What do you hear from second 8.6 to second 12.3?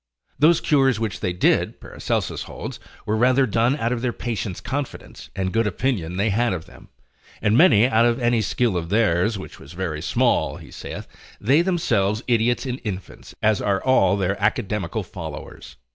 of theirs, which was very small, he saith, they themselves